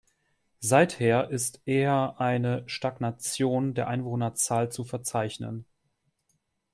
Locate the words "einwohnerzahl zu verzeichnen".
3.87-5.63